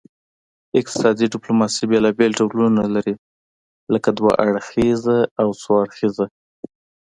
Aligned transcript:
اقتصادي 0.79 1.25
ډیپلوماسي 1.33 1.83
بیلابیل 1.91 2.31
ډولونه 2.39 2.83
لري 2.95 3.13
لکه 3.93 4.09
دوه 4.17 4.31
اړخیزه 4.45 5.17
او 5.41 5.47
څو 5.61 5.71
اړخیزه 5.83 6.25